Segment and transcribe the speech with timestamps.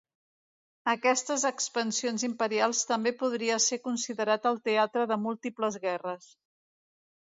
[0.93, 6.37] Aquestes expansions imperials també podria ser considerat el teatre de múltiples guerres.